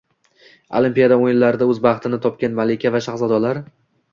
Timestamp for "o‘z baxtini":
1.73-2.21